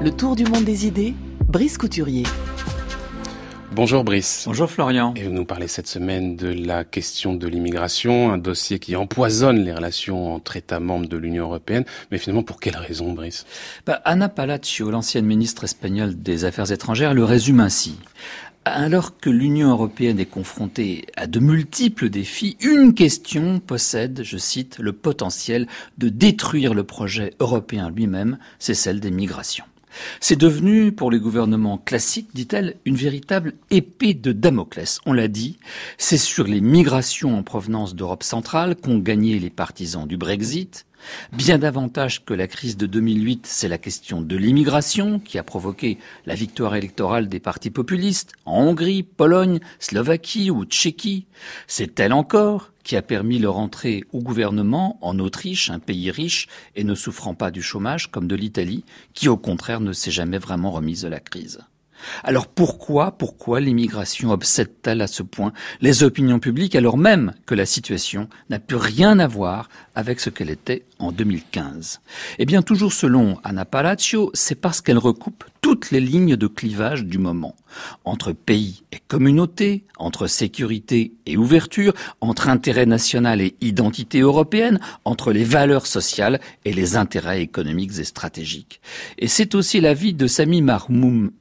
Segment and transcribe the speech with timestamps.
[0.00, 1.12] Le tour du monde des idées,
[1.48, 2.22] Brice Couturier.
[3.72, 4.44] Bonjour Brice.
[4.46, 5.12] Bonjour Florian.
[5.16, 9.58] Et vous nous parlez cette semaine de la question de l'immigration, un dossier qui empoisonne
[9.58, 11.84] les relations entre États membres de l'Union européenne.
[12.12, 13.44] Mais finalement, pour quelle raison, Brice?
[13.86, 17.96] Bah, Anna Palacio, l'ancienne ministre espagnole des Affaires étrangères, le résume ainsi.
[18.64, 24.78] Alors que l'Union européenne est confrontée à de multiples défis, une question possède, je cite,
[24.78, 29.64] le potentiel de détruire le projet européen lui-même, c'est celle des migrations.
[30.20, 35.00] C'est devenu, pour les gouvernements classiques, dit-elle, une véritable épée de Damoclès.
[35.06, 35.58] On l'a dit,
[35.96, 40.86] c'est sur les migrations en provenance d'Europe centrale qu'ont gagné les partisans du Brexit,
[41.32, 45.98] Bien davantage que la crise de 2008, c'est la question de l'immigration qui a provoqué
[46.26, 51.26] la victoire électorale des partis populistes en Hongrie, Pologne, Slovaquie ou Tchéquie.
[51.66, 56.48] C'est elle encore qui a permis leur entrée au gouvernement en Autriche, un pays riche
[56.74, 60.38] et ne souffrant pas du chômage comme de l'Italie, qui au contraire ne s'est jamais
[60.38, 61.60] vraiment remise de la crise.
[62.24, 67.66] Alors pourquoi, pourquoi l'immigration obsède-t-elle à ce point les opinions publiques alors même que la
[67.66, 72.00] situation n'a plus rien à voir avec ce qu'elle était en 2015
[72.38, 77.04] Eh bien, toujours selon Anna Palaccio, c'est parce qu'elle recoupe toutes les lignes de clivage
[77.04, 77.56] du moment,
[78.04, 85.32] entre pays et communauté, entre sécurité et ouverture, entre intérêt national et identité européenne, entre
[85.32, 88.80] les valeurs sociales et les intérêts économiques et stratégiques.
[89.18, 91.32] Et c'est aussi l'avis de Sami Maroum,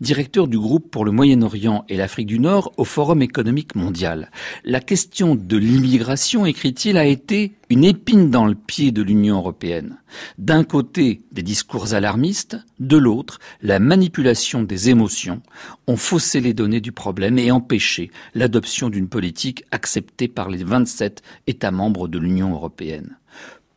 [0.00, 4.30] Directeur du groupe pour le Moyen-Orient et l'Afrique du Nord au Forum économique mondial.
[4.64, 9.98] La question de l'immigration, écrit-il, a été une épine dans le pied de l'Union européenne.
[10.38, 15.42] D'un côté, des discours alarmistes, de l'autre, la manipulation des émotions
[15.86, 21.22] ont faussé les données du problème et empêché l'adoption d'une politique acceptée par les 27
[21.46, 23.16] États membres de l'Union européenne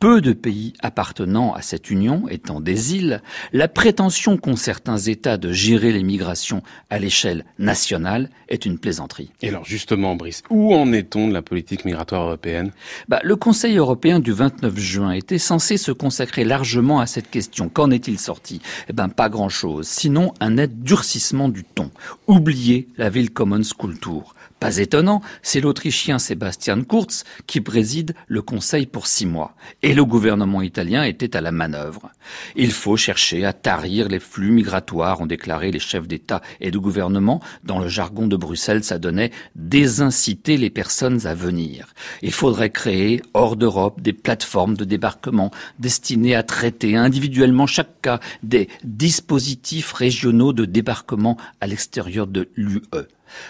[0.00, 3.20] peu de pays appartenant à cette union étant des îles,
[3.52, 9.30] la prétention qu'ont certains États de gérer les migrations à l'échelle nationale est une plaisanterie.
[9.42, 12.72] Et alors justement, Brice, où en est-on de la politique migratoire européenne?
[13.08, 17.68] Bah, Le Conseil européen du 29 juin était censé se consacrer largement à cette question.
[17.68, 18.62] Qu'en est-il sorti?
[18.88, 21.90] Eh ben pas grand-chose, sinon un net durcissement du ton.
[22.26, 23.60] Oubliez la ville Commons
[24.00, 24.34] Tour.
[24.60, 29.56] Pas étonnant, c'est l'Autrichien Sebastian Kurz qui préside le Conseil pour six mois.
[29.82, 32.10] Et le gouvernement italien était à la manœuvre.
[32.56, 36.76] Il faut chercher à tarir les flux migratoires, ont déclaré les chefs d'État et de
[36.76, 37.40] gouvernement.
[37.64, 41.94] Dans le jargon de Bruxelles, ça donnait désinciter les personnes à venir.
[42.20, 48.20] Il faudrait créer, hors d'Europe, des plateformes de débarquement destinées à traiter individuellement chaque cas
[48.42, 52.82] des dispositifs régionaux de débarquement à l'extérieur de l'UE.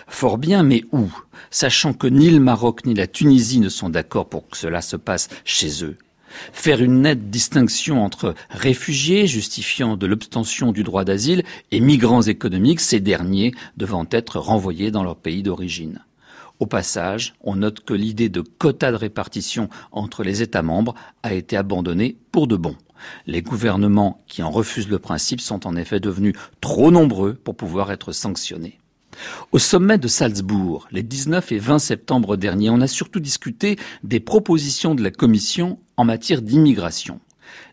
[0.08, 1.10] Fort bien, mais où?
[1.50, 4.96] Sachant que ni le Maroc ni la Tunisie ne sont d'accord pour que cela se
[4.96, 5.96] passe chez eux.
[6.52, 11.42] Faire une nette distinction entre réfugiés, justifiant de l'obtention du droit d'asile,
[11.72, 16.00] et migrants économiques, ces derniers devant être renvoyés dans leur pays d'origine.
[16.60, 21.32] Au passage, on note que l'idée de quotas de répartition entre les États membres a
[21.32, 22.76] été abandonnée pour de bon.
[23.26, 27.90] Les gouvernements qui en refusent le principe sont en effet devenus trop nombreux pour pouvoir
[27.92, 28.79] être sanctionnés.
[29.52, 34.20] Au sommet de Salzbourg, les 19 et 20 septembre dernier, on a surtout discuté des
[34.20, 37.20] propositions de la Commission en matière d'immigration.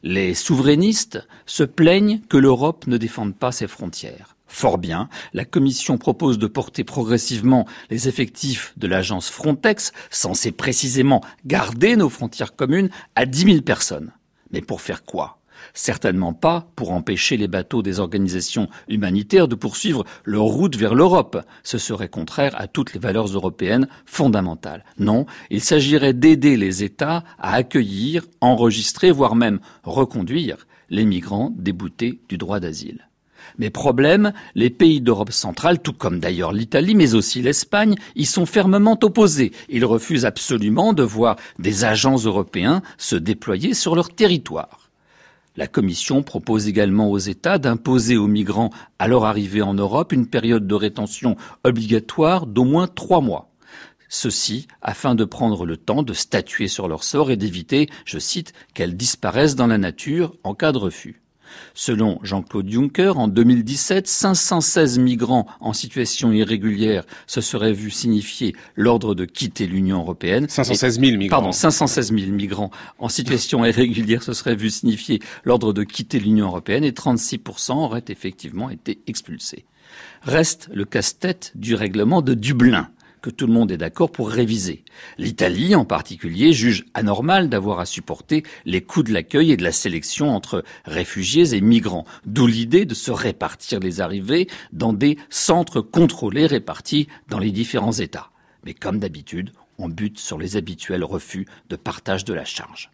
[0.04, 4.36] Les souverainistes se plaignent que l'Europe ne défende pas ses frontières.
[4.48, 11.22] Fort bien, la Commission propose de porter progressivement les effectifs de l'agence Frontex, censée précisément
[11.46, 14.14] garder nos frontières communes, à 10 000 personnes.
[14.52, 15.40] Mais pour faire quoi?
[15.74, 21.38] Certainement pas pour empêcher les bateaux des organisations humanitaires de poursuivre leur route vers l'Europe.
[21.64, 24.84] Ce serait contraire à toutes les valeurs européennes fondamentales.
[25.00, 32.22] Non, il s'agirait d'aider les États à accueillir, enregistrer, voire même reconduire les migrants déboutés
[32.30, 33.08] du droit d'asile.
[33.58, 38.46] Mais problème, les pays d'Europe centrale, tout comme d'ailleurs l'Italie, mais aussi l'Espagne, y sont
[38.46, 39.52] fermement opposés.
[39.70, 44.87] Ils refusent absolument de voir des agents européens se déployer sur leur territoire.
[45.58, 48.70] La Commission propose également aux États d'imposer aux migrants
[49.00, 53.50] à leur arrivée en Europe une période de rétention obligatoire d'au moins trois mois.
[54.08, 58.54] Ceci afin de prendre le temps de statuer sur leur sort et d'éviter, je cite,
[58.76, 61.24] qu'elles disparaissent dans la nature en cas de refus.
[61.74, 69.16] Selon Jean-Claude Juncker, en 2017, 516 migrants en situation irrégulière se seraient vus signifier l'ordre
[69.16, 70.48] de quitter l'Union européenne.
[70.50, 71.38] 516 000 migrants.
[71.38, 76.48] Pardon, 516 000 migrants en situation irrégulière se seraient vus signifier l'ordre de quitter l'Union
[76.48, 79.66] européenne et 36% auraient effectivement été expulsés.
[80.24, 82.90] Reste le casse-tête du règlement de Dublin
[83.28, 84.86] que tout le monde est d'accord pour réviser.
[85.18, 89.74] L'Italie, en particulier, juge anormal d'avoir à supporter les coûts de l'accueil et de la
[89.74, 95.82] sélection entre réfugiés et migrants, d'où l'idée de se répartir les arrivées dans des centres
[95.82, 98.32] contrôlés répartis dans les différents États.
[98.66, 102.92] Mais comme d'habitude, on bute sur les habituels refus de partage de la charge.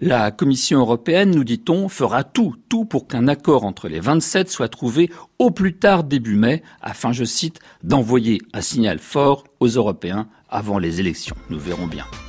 [0.00, 2.56] La Commission européenne, nous dit-on, fera tout,
[2.88, 7.24] pour qu'un accord entre les 27 soit trouvé au plus tard début mai, afin, je
[7.24, 11.36] cite, d'envoyer un signal fort aux Européens avant les élections.
[11.50, 12.04] Nous verrons bien.